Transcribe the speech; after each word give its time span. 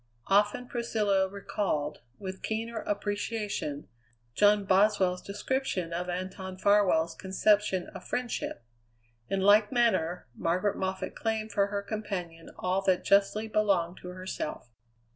Often 0.25 0.65
Priscilla 0.67 1.27
recalled, 1.29 1.99
with 2.17 2.41
keener 2.41 2.79
appreciation, 2.79 3.87
John 4.33 4.65
Boswell's 4.65 5.21
description 5.21 5.93
of 5.93 6.09
Anton 6.09 6.57
Farwell's 6.57 7.13
conception 7.13 7.85
of 7.89 8.03
friendship. 8.03 8.63
In 9.29 9.41
like 9.41 9.71
manner 9.71 10.25
Margaret 10.35 10.75
Moffatt 10.75 11.15
claimed 11.15 11.51
for 11.51 11.67
her 11.67 11.83
companion 11.83 12.49
all 12.57 12.81
that 12.85 13.03
justly 13.03 13.47
belonged 13.47 13.97
to 13.97 14.07
herself. 14.07 14.71